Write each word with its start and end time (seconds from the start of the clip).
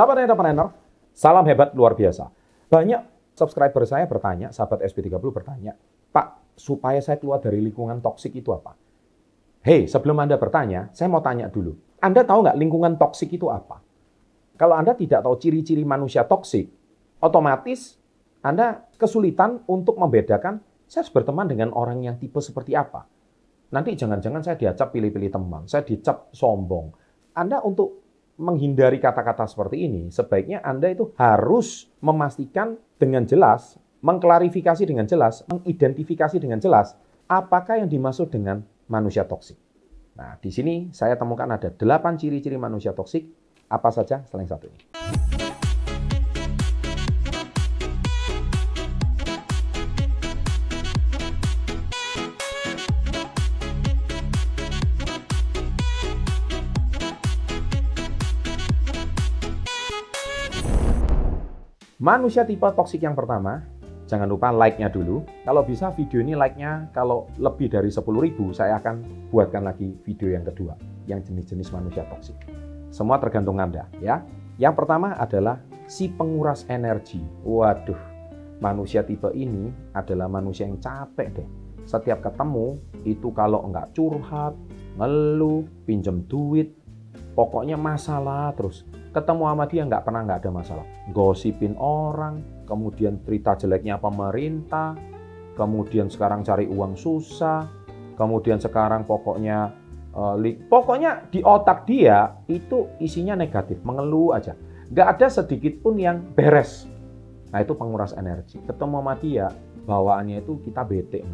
Sahabat 0.00 0.16
entrepreneur, 0.24 0.72
salam 1.12 1.44
hebat 1.44 1.76
luar 1.76 1.92
biasa. 1.92 2.32
Banyak 2.72 3.36
subscriber 3.36 3.84
saya 3.84 4.08
bertanya, 4.08 4.48
sahabat 4.48 4.80
SP30 4.88 5.20
bertanya, 5.28 5.76
Pak, 6.08 6.56
supaya 6.56 6.96
saya 7.04 7.20
keluar 7.20 7.36
dari 7.36 7.60
lingkungan 7.60 8.00
toksik 8.00 8.32
itu 8.32 8.48
apa? 8.48 8.80
Hei, 9.60 9.84
sebelum 9.84 10.16
Anda 10.16 10.40
bertanya, 10.40 10.88
saya 10.96 11.12
mau 11.12 11.20
tanya 11.20 11.52
dulu. 11.52 11.76
Anda 12.00 12.24
tahu 12.24 12.48
nggak 12.48 12.56
lingkungan 12.56 12.96
toksik 12.96 13.28
itu 13.36 13.52
apa? 13.52 13.84
Kalau 14.56 14.72
Anda 14.72 14.96
tidak 14.96 15.20
tahu 15.20 15.36
ciri-ciri 15.36 15.84
manusia 15.84 16.24
toksik, 16.24 16.72
otomatis 17.20 18.00
Anda 18.40 18.88
kesulitan 18.96 19.68
untuk 19.68 20.00
membedakan 20.00 20.64
saya 20.88 21.04
harus 21.04 21.12
berteman 21.12 21.44
dengan 21.44 21.76
orang 21.76 22.00
yang 22.00 22.16
tipe 22.16 22.40
seperti 22.40 22.72
apa. 22.72 23.04
Nanti 23.76 23.92
jangan-jangan 24.00 24.48
saya 24.48 24.56
diacap 24.56 24.96
pilih-pilih 24.96 25.28
teman, 25.28 25.68
saya 25.68 25.84
dicap 25.84 26.32
sombong. 26.32 26.88
Anda 27.36 27.60
untuk 27.60 28.09
menghindari 28.40 28.96
kata-kata 28.96 29.44
seperti 29.44 29.84
ini, 29.84 30.08
sebaiknya 30.08 30.64
Anda 30.64 30.88
itu 30.88 31.12
harus 31.20 31.92
memastikan 32.00 32.80
dengan 32.96 33.28
jelas, 33.28 33.76
mengklarifikasi 34.00 34.80
dengan 34.88 35.04
jelas, 35.04 35.44
mengidentifikasi 35.52 36.40
dengan 36.40 36.56
jelas, 36.56 36.96
apakah 37.28 37.84
yang 37.84 37.92
dimaksud 37.92 38.32
dengan 38.32 38.64
manusia 38.88 39.28
toksik. 39.28 39.60
Nah, 40.16 40.40
di 40.40 40.48
sini 40.48 40.88
saya 40.90 41.14
temukan 41.20 41.46
ada 41.46 41.68
8 41.68 42.16
ciri-ciri 42.16 42.56
manusia 42.56 42.96
toksik, 42.96 43.28
apa 43.68 43.92
saja 43.92 44.24
selain 44.26 44.48
satu 44.48 44.66
ini. 44.66 44.80
Manusia 62.00 62.48
tipe 62.48 62.64
toksik 62.64 63.04
yang 63.04 63.12
pertama, 63.12 63.60
jangan 64.08 64.24
lupa 64.24 64.48
like-nya 64.48 64.88
dulu. 64.88 65.20
Kalau 65.44 65.60
bisa 65.68 65.92
video 65.92 66.24
ini 66.24 66.32
like-nya 66.32 66.88
kalau 66.96 67.28
lebih 67.36 67.68
dari 67.68 67.92
10 67.92 68.00
ribu, 68.24 68.56
saya 68.56 68.80
akan 68.80 69.28
buatkan 69.28 69.68
lagi 69.68 69.92
video 70.00 70.32
yang 70.32 70.40
kedua, 70.40 70.80
yang 71.04 71.20
jenis-jenis 71.20 71.68
manusia 71.68 72.08
toksik. 72.08 72.40
Semua 72.88 73.20
tergantung 73.20 73.60
Anda 73.60 73.84
ya. 74.00 74.24
Yang 74.56 74.80
pertama 74.80 75.12
adalah 75.12 75.60
si 75.84 76.08
penguras 76.08 76.64
energi. 76.72 77.20
Waduh, 77.44 78.00
manusia 78.64 79.04
tipe 79.04 79.28
ini 79.36 79.68
adalah 79.92 80.24
manusia 80.24 80.64
yang 80.64 80.80
capek 80.80 81.28
deh. 81.36 81.48
Setiap 81.84 82.24
ketemu, 82.24 82.80
itu 83.04 83.28
kalau 83.36 83.60
enggak 83.68 83.92
curhat, 83.92 84.56
ngeluh, 84.96 85.68
pinjem 85.84 86.24
duit, 86.24 86.72
pokoknya 87.36 87.76
masalah 87.76 88.56
terus 88.56 88.88
ketemu 89.10 89.42
sama 89.50 89.64
dia 89.66 89.82
nggak 89.86 90.04
pernah 90.06 90.20
nggak 90.26 90.40
ada 90.46 90.50
masalah. 90.50 90.86
Gosipin 91.10 91.74
orang, 91.78 92.64
kemudian 92.66 93.18
cerita 93.26 93.58
jeleknya 93.58 93.98
pemerintah, 93.98 94.94
kemudian 95.58 96.06
sekarang 96.06 96.46
cari 96.46 96.70
uang 96.70 96.94
susah, 96.94 97.66
kemudian 98.14 98.62
sekarang 98.62 99.02
pokoknya 99.02 99.74
uh, 100.14 100.38
pokoknya 100.70 101.30
di 101.30 101.42
otak 101.42 101.86
dia 101.90 102.38
itu 102.46 102.86
isinya 103.02 103.34
negatif, 103.34 103.82
mengeluh 103.82 104.34
aja. 104.34 104.54
Nggak 104.90 105.08
ada 105.18 105.26
sedikit 105.30 105.74
pun 105.82 105.98
yang 105.98 106.22
beres. 106.34 106.86
Nah 107.50 107.62
itu 107.62 107.74
penguras 107.74 108.14
energi. 108.14 108.62
Ketemu 108.62 109.02
sama 109.02 109.14
dia, 109.18 109.46
bawaannya 109.86 110.42
itu 110.42 110.62
kita 110.62 110.86
bete. 110.86 111.26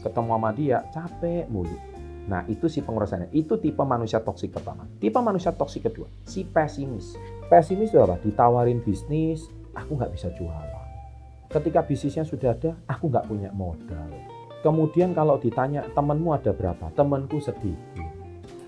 Ketemu 0.00 0.30
sama 0.32 0.50
dia, 0.56 0.84
capek 0.88 1.44
mulu 1.52 1.89
Nah, 2.30 2.46
itu 2.46 2.70
si 2.70 2.78
pengurasannya. 2.78 3.34
Itu 3.34 3.58
tipe 3.58 3.82
manusia 3.82 4.22
toksik 4.22 4.54
pertama. 4.54 4.86
Tipe 5.02 5.18
manusia 5.18 5.50
toksik 5.50 5.90
kedua, 5.90 6.06
si 6.22 6.46
pesimis. 6.46 7.18
Pesimis 7.50 7.90
itu 7.90 7.98
apa? 7.98 8.22
Ditawarin 8.22 8.78
bisnis, 8.86 9.50
aku 9.74 9.98
nggak 9.98 10.14
bisa 10.14 10.30
jualan. 10.38 10.86
Ketika 11.50 11.82
bisnisnya 11.82 12.22
sudah 12.22 12.54
ada, 12.54 12.78
aku 12.86 13.10
nggak 13.10 13.26
punya 13.26 13.50
modal. 13.50 14.06
Kemudian 14.62 15.10
kalau 15.10 15.42
ditanya 15.42 15.82
temanmu 15.90 16.30
ada 16.30 16.54
berapa? 16.54 16.94
Temanku 16.94 17.42
sedikit. 17.42 18.06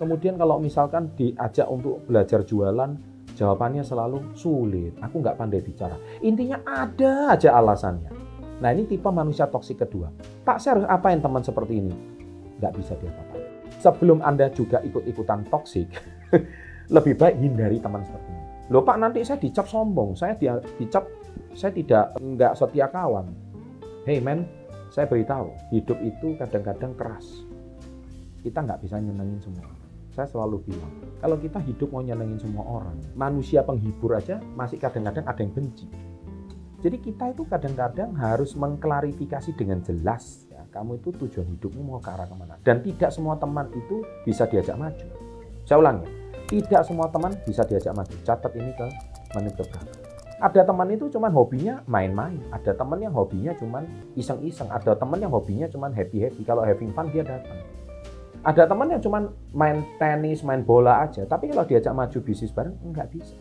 Kemudian 0.03 0.35
kalau 0.35 0.59
misalkan 0.59 1.15
diajak 1.15 1.71
untuk 1.71 2.03
belajar 2.11 2.43
jualan, 2.43 2.99
jawabannya 3.39 3.87
selalu 3.87 4.35
sulit. 4.35 4.99
Aku 4.99 5.23
nggak 5.23 5.39
pandai 5.39 5.63
bicara. 5.63 5.95
Intinya 6.19 6.59
ada 6.67 7.39
aja 7.39 7.55
alasannya. 7.55 8.11
Nah 8.59 8.75
ini 8.75 8.91
tipe 8.91 9.07
manusia 9.07 9.47
toksik 9.47 9.87
kedua. 9.87 10.11
Pak, 10.43 10.59
saya 10.59 10.83
harus 10.83 10.87
apain 10.91 11.23
teman 11.23 11.47
seperti 11.47 11.79
ini? 11.79 11.95
Nggak 12.59 12.73
bisa 12.75 12.99
diapa-apain 12.99 13.32
sebelum 13.83 14.23
Anda 14.23 14.47
juga 14.55 14.79
ikut-ikutan 14.87 15.51
toksik, 15.51 15.91
lebih 16.95 17.19
baik 17.19 17.37
hindari 17.43 17.83
teman 17.83 18.07
seperti 18.07 18.31
ini. 18.31 18.43
Loh 18.71 18.87
Pak, 18.87 18.97
nanti 19.03 19.27
saya 19.27 19.43
dicap 19.43 19.67
sombong, 19.67 20.15
saya 20.15 20.39
dia, 20.39 20.63
dicap 20.79 21.05
saya 21.53 21.75
tidak 21.75 22.15
nggak 22.23 22.55
setia 22.55 22.87
kawan. 22.89 23.27
Hey 24.07 24.23
man, 24.23 24.47
saya 24.89 25.11
beritahu, 25.11 25.51
hidup 25.75 25.99
itu 26.01 26.39
kadang-kadang 26.39 26.95
keras. 26.95 27.45
Kita 28.41 28.63
nggak 28.63 28.81
bisa 28.87 29.03
nyenengin 29.03 29.43
semua. 29.43 29.69
Saya 30.13 30.29
selalu 30.29 30.69
bilang, 30.69 30.93
kalau 31.25 31.41
kita 31.41 31.57
hidup 31.65 31.89
mau 31.89 32.05
nyenengin 32.05 32.37
semua 32.37 32.65
orang, 32.69 33.01
manusia 33.17 33.65
penghibur 33.65 34.13
aja 34.13 34.39
masih 34.55 34.77
kadang-kadang 34.77 35.25
ada 35.25 35.41
yang 35.41 35.53
benci. 35.57 35.89
Jadi 36.83 36.99
kita 36.99 37.31
itu 37.31 37.47
kadang-kadang 37.47 38.13
harus 38.19 38.59
mengklarifikasi 38.59 39.55
dengan 39.55 39.81
jelas 39.87 40.51
kamu 40.73 41.05
itu 41.05 41.13
tujuan 41.13 41.47
hidupmu 41.53 41.85
mau 41.85 42.01
ke 42.01 42.09
arah 42.09 42.25
ke 42.25 42.33
mana. 42.33 42.57
Dan 42.65 42.81
tidak 42.81 43.13
semua 43.13 43.37
teman 43.37 43.69
itu 43.77 44.01
bisa 44.25 44.49
diajak 44.49 44.81
maju. 44.81 45.07
Saya 45.69 45.79
ulangi, 45.79 46.09
tidak 46.49 46.83
semua 46.89 47.13
teman 47.13 47.37
bisa 47.45 47.63
diajak 47.69 47.93
maju. 47.93 48.17
Catat 48.25 48.53
ini 48.57 48.73
ke 48.73 48.87
menit 49.37 49.55
ke. 49.61 49.81
Ada 50.43 50.67
teman 50.67 50.91
itu 50.91 51.07
cuma 51.13 51.31
hobinya 51.31 51.85
main-main. 51.87 52.41
Ada 52.51 52.75
teman 52.75 52.99
yang 52.99 53.15
hobinya 53.15 53.55
cuma 53.55 53.87
iseng-iseng. 54.19 54.67
Ada 54.73 54.99
teman 54.99 55.23
yang 55.23 55.31
hobinya 55.31 55.71
cuma 55.71 55.87
happy-happy. 55.93 56.43
Kalau 56.43 56.67
having 56.67 56.91
fun 56.91 57.07
dia 57.15 57.23
datang. 57.23 57.63
Ada 58.43 58.67
teman 58.67 58.91
yang 58.91 58.99
cuma 58.99 59.31
main 59.55 59.87
tenis, 60.03 60.43
main 60.43 60.67
bola 60.67 61.07
aja. 61.07 61.23
Tapi 61.29 61.55
kalau 61.55 61.63
diajak 61.63 61.95
maju 61.95 62.19
bisnis 62.27 62.51
bareng, 62.51 62.75
nggak 62.91 63.07
bisa. 63.15 63.39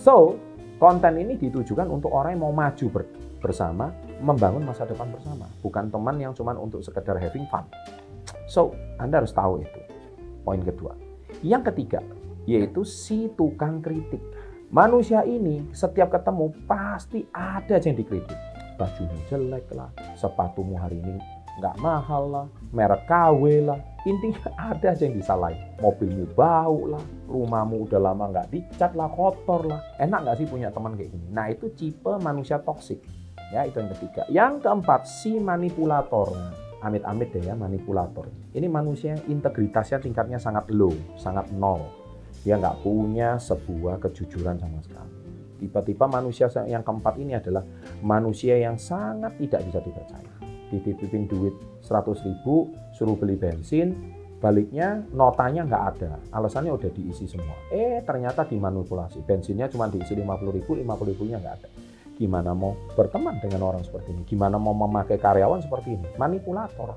So, 0.00 0.40
konten 0.80 1.20
ini 1.20 1.36
ditujukan 1.36 1.84
untuk 1.92 2.08
orang 2.16 2.40
yang 2.40 2.48
mau 2.48 2.54
maju 2.56 2.86
ber 2.88 3.04
bersama, 3.44 3.92
membangun 4.22 4.62
masa 4.62 4.86
depan 4.86 5.10
bersama. 5.10 5.50
Bukan 5.60 5.90
teman 5.90 6.16
yang 6.22 6.32
cuma 6.32 6.54
untuk 6.54 6.80
sekedar 6.80 7.18
having 7.18 7.44
fun. 7.50 7.66
So, 8.46 8.72
Anda 9.02 9.20
harus 9.20 9.34
tahu 9.34 9.66
itu. 9.66 9.80
Poin 10.46 10.62
kedua. 10.62 10.94
Yang 11.42 11.74
ketiga, 11.74 12.00
yaitu 12.46 12.86
si 12.86 13.26
tukang 13.34 13.82
kritik. 13.82 14.22
Manusia 14.72 15.26
ini 15.26 15.68
setiap 15.74 16.14
ketemu 16.14 16.54
pasti 16.64 17.26
ada 17.34 17.76
yang 17.76 17.98
dikritik. 17.98 18.38
Bajunya 18.80 19.20
jelek 19.28 19.68
lah, 19.76 19.92
sepatumu 20.16 20.80
hari 20.80 20.96
ini 21.02 21.20
nggak 21.60 21.76
mahal 21.84 22.24
lah, 22.32 22.46
merek 22.72 23.04
KW 23.04 23.68
lah. 23.68 23.76
Intinya 24.08 24.48
ada 24.72 24.96
aja 24.96 25.04
yang 25.04 25.20
disalahin. 25.20 25.60
Mobilmu 25.84 26.24
bau 26.32 26.88
lah, 26.88 27.02
rumahmu 27.28 27.84
udah 27.84 28.00
lama 28.00 28.32
nggak 28.32 28.48
dicat 28.48 28.96
lah, 28.96 29.12
kotor 29.12 29.68
lah. 29.68 29.80
Enak 30.00 30.24
nggak 30.24 30.36
sih 30.40 30.46
punya 30.48 30.72
teman 30.72 30.96
kayak 30.96 31.12
gini? 31.12 31.26
Nah 31.28 31.52
itu 31.52 31.68
tipe 31.76 32.12
manusia 32.24 32.56
toksik. 32.56 33.04
Ya, 33.52 33.68
itu 33.68 33.76
yang 33.76 33.92
ketiga. 33.92 34.22
Yang 34.32 34.64
keempat, 34.64 35.04
si 35.04 35.36
manipulator. 35.36 36.32
Amit-amit 36.80 37.30
deh 37.30 37.44
ya, 37.44 37.54
manipulator. 37.54 38.26
Ini 38.56 38.66
manusia 38.66 39.14
yang 39.14 39.22
integritasnya 39.38 40.00
tingkatnya 40.00 40.40
sangat 40.40 40.72
low, 40.72 40.90
sangat 41.20 41.52
nol. 41.52 41.84
Dia 42.42 42.58
nggak 42.58 42.82
punya 42.82 43.36
sebuah 43.38 44.02
kejujuran 44.02 44.58
sama 44.58 44.80
sekali. 44.82 45.12
Tiba-tiba 45.62 46.10
manusia 46.10 46.50
yang 46.66 46.82
keempat 46.82 47.14
ini 47.22 47.38
adalah 47.38 47.62
manusia 48.02 48.58
yang 48.58 48.74
sangat 48.80 49.38
tidak 49.38 49.62
bisa 49.70 49.78
dipercaya. 49.78 50.32
Dititipin 50.74 51.30
duit 51.30 51.54
100 51.86 52.18
ribu, 52.26 52.74
suruh 52.98 53.14
beli 53.14 53.38
bensin, 53.38 53.94
baliknya 54.42 55.06
notanya 55.14 55.62
nggak 55.62 55.84
ada 55.94 56.18
alasannya 56.34 56.74
udah 56.74 56.90
diisi 56.90 57.30
semua 57.30 57.54
eh 57.70 58.02
ternyata 58.02 58.42
dimanipulasi 58.42 59.22
bensinnya 59.22 59.70
cuma 59.70 59.86
diisi 59.86 60.18
50 60.18 60.58
ribu 60.58 60.74
50 60.82 61.10
ribunya 61.14 61.38
nggak 61.38 61.54
ada 61.62 61.68
Gimana 62.22 62.54
mau 62.54 62.78
berteman 62.94 63.42
dengan 63.42 63.66
orang 63.66 63.82
seperti 63.82 64.14
ini? 64.14 64.22
Gimana 64.22 64.54
mau 64.54 64.70
memakai 64.70 65.18
karyawan 65.18 65.58
seperti 65.58 65.98
ini? 65.98 66.06
Manipulator. 66.14 66.94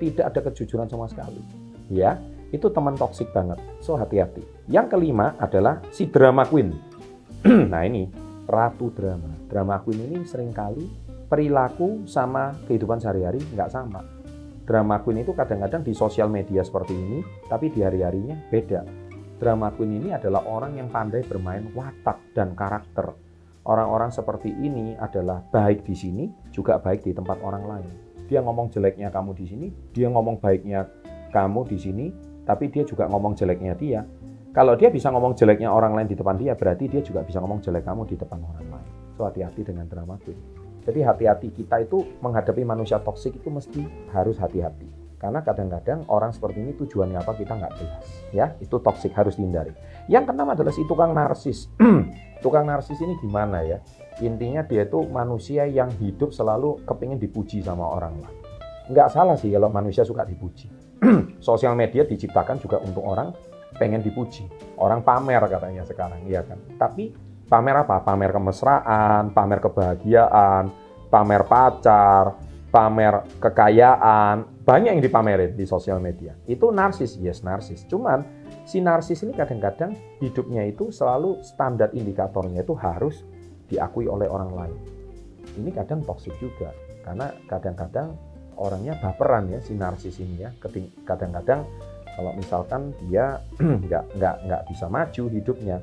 Tidak 0.00 0.24
ada 0.24 0.40
kejujuran 0.40 0.88
sama 0.88 1.12
sekali. 1.12 1.44
Ya, 1.92 2.16
itu 2.56 2.72
teman 2.72 2.96
toksik 2.96 3.28
banget. 3.36 3.60
So 3.84 4.00
hati-hati. 4.00 4.40
Yang 4.72 4.96
kelima 4.96 5.36
adalah 5.36 5.84
si 5.92 6.08
drama 6.08 6.48
queen. 6.48 6.72
nah 7.72 7.84
ini 7.84 8.08
ratu 8.48 8.88
drama. 8.96 9.28
Drama 9.52 9.76
queen 9.84 10.08
ini 10.08 10.24
sering 10.24 10.56
kali 10.56 10.88
perilaku 11.28 12.08
sama 12.08 12.56
kehidupan 12.64 12.96
sehari-hari 12.96 13.44
nggak 13.52 13.68
sama. 13.68 14.00
Drama 14.64 15.04
queen 15.04 15.20
itu 15.20 15.36
kadang-kadang 15.36 15.84
di 15.84 15.92
sosial 15.92 16.32
media 16.32 16.64
seperti 16.64 16.96
ini, 16.96 17.20
tapi 17.44 17.68
di 17.68 17.84
hari-harinya 17.84 18.48
beda. 18.48 18.88
Drama 19.36 19.68
queen 19.76 20.00
ini 20.00 20.16
adalah 20.16 20.48
orang 20.48 20.80
yang 20.80 20.88
pandai 20.88 21.20
bermain 21.28 21.68
watak 21.76 22.32
dan 22.32 22.56
karakter 22.56 23.31
Orang-orang 23.62 24.10
seperti 24.10 24.50
ini 24.50 24.98
adalah 24.98 25.38
baik 25.38 25.86
di 25.86 25.94
sini, 25.94 26.26
juga 26.50 26.82
baik 26.82 27.06
di 27.06 27.14
tempat 27.14 27.38
orang 27.46 27.62
lain. 27.62 27.90
Dia 28.26 28.42
ngomong 28.42 28.74
jeleknya 28.74 29.14
kamu 29.14 29.38
di 29.38 29.44
sini, 29.46 29.66
dia 29.94 30.10
ngomong 30.10 30.42
baiknya 30.42 30.90
kamu 31.30 31.70
di 31.70 31.78
sini, 31.78 32.06
tapi 32.42 32.74
dia 32.74 32.82
juga 32.82 33.06
ngomong 33.06 33.38
jeleknya 33.38 33.78
dia. 33.78 34.02
Kalau 34.50 34.74
dia 34.74 34.90
bisa 34.90 35.14
ngomong 35.14 35.38
jeleknya 35.38 35.70
orang 35.70 35.94
lain 35.94 36.10
di 36.10 36.18
depan 36.18 36.34
dia, 36.34 36.58
berarti 36.58 36.90
dia 36.90 37.06
juga 37.06 37.22
bisa 37.22 37.38
ngomong 37.38 37.62
jelek 37.62 37.86
kamu 37.86 38.02
di 38.10 38.18
depan 38.18 38.42
orang 38.42 38.66
lain. 38.66 38.90
So 39.14 39.30
hati-hati 39.30 39.62
dengan 39.62 39.86
drama 39.86 40.18
queen. 40.18 40.36
Jadi 40.82 40.98
hati-hati 41.06 41.54
kita 41.54 41.86
itu 41.86 42.02
menghadapi 42.18 42.66
manusia 42.66 42.98
toksik 42.98 43.38
itu 43.38 43.46
mesti 43.46 43.86
harus 44.10 44.42
hati-hati. 44.42 44.90
Karena 45.22 45.38
kadang-kadang 45.38 46.02
orang 46.10 46.34
seperti 46.34 46.66
ini 46.66 46.74
tujuannya 46.74 47.22
apa 47.22 47.38
kita 47.38 47.54
nggak 47.54 47.72
jelas. 47.78 48.04
Ya, 48.34 48.58
itu 48.58 48.74
toksik 48.82 49.14
harus 49.14 49.38
dihindari. 49.38 49.70
Yang 50.10 50.34
keenam 50.34 50.50
adalah 50.50 50.74
si 50.74 50.82
tukang 50.82 51.14
narsis. 51.14 51.70
tukang 52.42 52.66
narsis 52.66 52.98
ini 52.98 53.14
gimana 53.22 53.62
ya? 53.62 53.78
Intinya 54.20 54.66
dia 54.66 54.84
itu 54.84 55.06
manusia 55.08 55.64
yang 55.64 55.88
hidup 55.96 56.34
selalu 56.34 56.82
kepingin 56.84 57.16
dipuji 57.16 57.62
sama 57.62 57.86
orang 57.86 58.18
lain. 58.20 58.36
Nggak 58.90 59.08
salah 59.14 59.38
sih 59.38 59.54
kalau 59.54 59.70
manusia 59.70 60.02
suka 60.02 60.26
dipuji. 60.26 60.68
Sosial 61.38 61.78
media 61.78 62.02
diciptakan 62.02 62.58
juga 62.58 62.82
untuk 62.82 63.06
orang 63.06 63.32
pengen 63.78 64.04
dipuji. 64.04 64.44
Orang 64.76 65.06
pamer 65.06 65.40
katanya 65.48 65.86
sekarang, 65.86 66.26
iya 66.28 66.44
kan? 66.44 66.58
Tapi 66.76 67.14
pamer 67.46 67.86
apa? 67.86 68.04
Pamer 68.04 68.34
kemesraan, 68.34 69.32
pamer 69.32 69.58
kebahagiaan, 69.62 70.68
pamer 71.08 71.42
pacar, 71.48 72.36
pamer 72.72 73.20
kekayaan, 73.36 74.64
banyak 74.64 74.96
yang 74.96 75.04
dipamerin 75.04 75.52
di 75.52 75.68
sosial 75.68 76.00
media. 76.00 76.32
Itu 76.48 76.72
narsis, 76.72 77.20
yes 77.20 77.44
narsis. 77.44 77.84
Cuman 77.84 78.24
si 78.64 78.80
narsis 78.80 79.20
ini 79.20 79.36
kadang-kadang 79.36 79.92
hidupnya 80.24 80.64
itu 80.64 80.88
selalu 80.88 81.44
standar 81.44 81.92
indikatornya 81.92 82.64
itu 82.64 82.72
harus 82.72 83.28
diakui 83.68 84.08
oleh 84.08 84.26
orang 84.26 84.50
lain. 84.56 84.78
Ini 85.60 85.68
kadang 85.76 86.00
toksik 86.00 86.32
juga, 86.40 86.72
karena 87.04 87.28
kadang-kadang 87.44 88.16
orangnya 88.56 88.96
baperan 89.04 89.52
ya 89.52 89.60
si 89.60 89.76
narsis 89.76 90.16
ini 90.16 90.48
ya. 90.48 90.50
Kadang-kadang 91.04 91.68
kalau 92.16 92.32
misalkan 92.32 92.96
dia 93.04 93.36
nggak 93.84 94.16
nggak 94.16 94.36
nggak 94.48 94.62
bisa 94.72 94.88
maju 94.88 95.24
hidupnya 95.28 95.76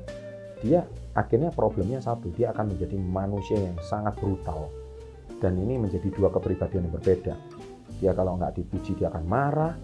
dia 0.60 0.84
akhirnya 1.16 1.50
problemnya 1.50 1.98
satu 1.98 2.30
dia 2.36 2.52
akan 2.52 2.76
menjadi 2.76 2.96
manusia 3.00 3.58
yang 3.58 3.76
sangat 3.80 4.14
brutal 4.20 4.68
dan 5.40 5.56
ini 5.56 5.80
menjadi 5.80 6.08
dua 6.12 6.28
kepribadian 6.30 6.86
yang 6.86 6.94
berbeda 6.94 7.34
dia 7.98 8.12
kalau 8.12 8.36
nggak 8.36 8.60
dipuji 8.60 8.94
dia 8.94 9.08
akan 9.08 9.24
marah 9.24 9.74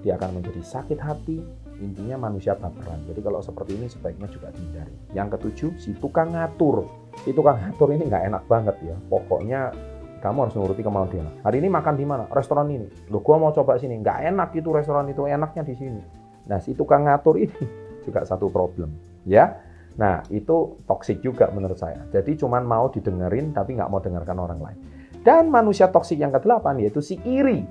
dia 0.00 0.16
akan 0.16 0.40
menjadi 0.40 0.62
sakit 0.62 0.98
hati 1.02 1.42
intinya 1.82 2.30
manusia 2.30 2.54
baperan 2.56 3.02
jadi 3.10 3.20
kalau 3.20 3.42
seperti 3.42 3.76
ini 3.76 3.86
sebaiknya 3.90 4.30
juga 4.30 4.48
dihindari 4.54 4.94
yang 5.12 5.28
ketujuh 5.28 5.76
si 5.76 5.92
tukang 5.98 6.32
ngatur 6.32 6.86
si 7.26 7.34
tukang 7.34 7.58
ngatur 7.58 7.92
ini 7.92 8.06
nggak 8.06 8.24
enak 8.30 8.42
banget 8.46 8.76
ya 8.80 8.96
pokoknya 9.10 9.74
kamu 10.20 10.38
harus 10.46 10.54
nuruti 10.54 10.84
kemauan 10.84 11.08
dia. 11.08 11.24
Hari 11.24 11.64
ini 11.64 11.72
makan 11.72 11.96
di 11.96 12.04
mana? 12.04 12.28
Restoran 12.28 12.68
ini. 12.68 12.84
Lo 13.08 13.24
gua 13.24 13.40
mau 13.40 13.56
coba 13.56 13.80
sini. 13.80 13.96
Nggak 14.04 14.28
enak 14.28 14.52
itu 14.52 14.68
restoran 14.68 15.08
itu, 15.08 15.24
enaknya 15.24 15.64
di 15.64 15.72
sini. 15.72 16.02
Nah, 16.44 16.60
si 16.60 16.76
tukang 16.76 17.08
ngatur 17.08 17.40
ini 17.40 17.56
juga 18.04 18.28
satu 18.28 18.52
problem, 18.52 18.92
ya. 19.24 19.56
Nah, 19.96 20.20
itu 20.28 20.76
toksik 20.84 21.24
juga 21.24 21.48
menurut 21.50 21.80
saya. 21.80 22.04
Jadi 22.12 22.36
cuman 22.36 22.68
mau 22.68 22.92
didengerin 22.92 23.56
tapi 23.56 23.80
nggak 23.80 23.90
mau 23.90 24.00
dengarkan 24.00 24.36
orang 24.38 24.60
lain. 24.60 24.78
Dan 25.20 25.52
manusia 25.52 25.92
toksik 25.92 26.16
yang 26.16 26.32
kedelapan 26.32 26.80
yaitu 26.80 27.04
si 27.04 27.20
iri. 27.28 27.64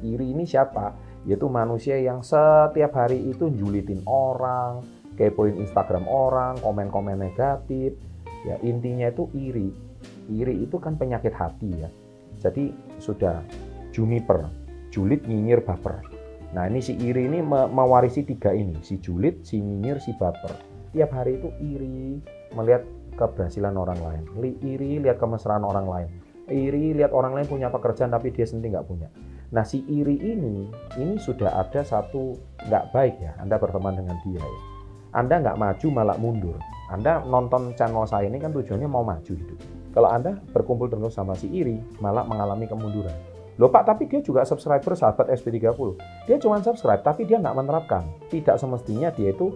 Iri 0.00 0.26
ini 0.32 0.48
siapa? 0.48 0.92
Yaitu 1.28 1.48
manusia 1.48 2.00
yang 2.00 2.24
setiap 2.24 2.96
hari 2.96 3.20
itu 3.28 3.48
julitin 3.52 4.00
orang, 4.08 4.84
kepoin 5.16 5.56
Instagram 5.60 6.08
orang, 6.08 6.56
komen-komen 6.60 7.20
negatif. 7.20 7.96
Ya, 8.44 8.60
intinya 8.60 9.08
itu 9.08 9.28
iri 9.32 9.72
iri 10.30 10.64
itu 10.64 10.76
kan 10.80 10.96
penyakit 10.96 11.32
hati 11.34 11.70
ya. 11.84 11.88
Jadi 12.40 12.72
sudah 13.00 13.40
juniper, 13.94 14.48
julid, 14.92 15.24
nyinyir, 15.24 15.64
baper. 15.64 16.04
Nah 16.54 16.70
ini 16.70 16.78
si 16.78 16.94
iri 16.94 17.26
ini 17.26 17.42
mewarisi 17.50 18.22
tiga 18.22 18.54
ini, 18.54 18.78
si 18.84 19.00
julid, 19.00 19.42
si 19.42 19.58
nyinyir, 19.58 19.98
si 19.98 20.14
baper. 20.14 20.54
Tiap 20.94 21.10
hari 21.10 21.42
itu 21.42 21.50
iri 21.58 22.22
melihat 22.54 22.86
keberhasilan 23.18 23.74
orang 23.74 23.98
lain, 23.98 24.22
iri 24.62 25.02
lihat 25.02 25.18
kemesraan 25.18 25.66
orang 25.66 25.86
lain, 25.86 26.08
iri 26.50 26.92
lihat 26.92 27.12
orang 27.12 27.36
lain 27.36 27.48
punya 27.48 27.68
pekerjaan 27.72 28.12
tapi 28.12 28.32
dia 28.34 28.44
sendiri 28.44 28.76
nggak 28.76 28.88
punya. 28.88 29.08
Nah 29.54 29.62
si 29.62 29.86
iri 29.86 30.18
ini, 30.18 30.66
ini 30.98 31.14
sudah 31.20 31.54
ada 31.60 31.84
satu 31.86 32.34
nggak 32.66 32.84
baik 32.90 33.14
ya, 33.22 33.32
Anda 33.38 33.56
berteman 33.56 33.94
dengan 33.94 34.18
dia 34.26 34.42
ya. 34.42 34.60
Anda 35.14 35.38
nggak 35.40 35.56
maju 35.56 35.86
malah 35.94 36.18
mundur. 36.18 36.58
Anda 36.90 37.22
nonton 37.22 37.72
channel 37.78 38.04
saya 38.04 38.26
ini 38.26 38.42
kan 38.42 38.50
tujuannya 38.50 38.88
mau 38.90 39.06
maju 39.06 39.32
hidup. 39.32 39.58
Kalau 39.94 40.10
Anda 40.10 40.42
berkumpul 40.50 40.90
terus 40.90 41.14
sama 41.14 41.38
si 41.38 41.46
iri, 41.54 41.78
malah 42.02 42.26
mengalami 42.26 42.66
kemunduran. 42.66 43.14
Loh 43.54 43.70
Pak, 43.70 43.86
tapi 43.86 44.10
dia 44.10 44.18
juga 44.18 44.42
subscriber 44.42 44.98
sahabat 44.98 45.30
SP30. 45.30 45.78
Dia 46.26 46.36
cuma 46.42 46.58
subscribe, 46.58 47.06
tapi 47.06 47.22
dia 47.22 47.38
nggak 47.38 47.54
menerapkan. 47.54 48.02
Tidak 48.26 48.58
semestinya 48.58 49.14
dia 49.14 49.30
itu 49.30 49.54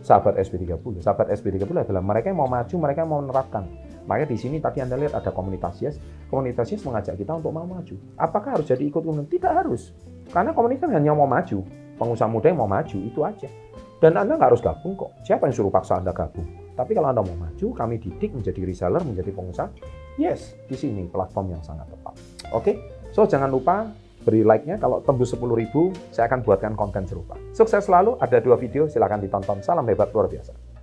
sahabat 0.00 0.40
SP30. 0.40 1.04
Sahabat 1.04 1.28
SP30 1.28 1.68
adalah 1.84 2.00
mereka 2.00 2.32
yang 2.32 2.40
mau 2.40 2.48
maju, 2.48 2.74
mereka 2.80 3.04
yang 3.04 3.10
mau 3.12 3.20
menerapkan. 3.20 3.68
Makanya 4.06 4.30
di 4.30 4.38
sini 4.38 4.56
tadi 4.62 4.80
Anda 4.80 4.94
lihat 4.96 5.18
ada 5.18 5.34
komunitas 5.34 5.82
yes. 5.82 5.98
Komunitas 6.30 6.70
yes 6.70 6.82
mengajak 6.86 7.18
kita 7.18 7.34
untuk 7.34 7.50
mau 7.50 7.66
maju. 7.66 7.94
Apakah 8.14 8.58
harus 8.58 8.66
jadi 8.70 8.86
ikut 8.86 9.02
komunitas? 9.02 9.30
Tidak 9.34 9.52
harus. 9.52 9.82
Karena 10.30 10.54
komunitas 10.54 10.88
hanya 10.90 11.12
mau 11.12 11.26
maju. 11.26 11.62
Pengusaha 11.96 12.28
muda 12.28 12.46
yang 12.52 12.60
mau 12.60 12.70
maju, 12.70 12.96
itu 13.02 13.20
aja. 13.24 13.48
Dan 13.96 14.20
Anda 14.20 14.36
nggak 14.36 14.52
harus 14.52 14.62
gabung 14.62 14.92
kok. 14.94 15.10
Siapa 15.24 15.48
yang 15.48 15.54
suruh 15.56 15.72
paksa 15.72 15.96
Anda 15.96 16.12
gabung? 16.12 16.44
Tapi 16.76 16.92
kalau 16.92 17.08
Anda 17.08 17.24
mau 17.24 17.48
maju, 17.48 17.66
kami 17.72 17.96
didik 17.96 18.36
menjadi 18.36 18.60
reseller, 18.60 19.00
menjadi 19.00 19.32
pengusaha. 19.32 19.72
Yes, 20.20 20.52
di 20.68 20.76
sini 20.76 21.08
platform 21.08 21.56
yang 21.56 21.62
sangat 21.64 21.88
tepat. 21.88 22.14
Oke, 22.52 22.72
so 23.16 23.24
jangan 23.24 23.48
lupa 23.48 23.88
beri 24.28 24.44
like-nya. 24.44 24.76
Kalau 24.76 25.00
tembus 25.00 25.32
10 25.32 25.40
ribu, 25.56 25.88
saya 26.12 26.28
akan 26.28 26.44
buatkan 26.44 26.76
konten 26.76 27.08
serupa. 27.08 27.40
Sukses 27.56 27.88
selalu, 27.88 28.20
ada 28.20 28.36
dua 28.44 28.60
video, 28.60 28.84
silahkan 28.84 29.24
ditonton. 29.24 29.64
Salam 29.64 29.88
hebat 29.88 30.12
luar 30.12 30.28
biasa. 30.28 30.75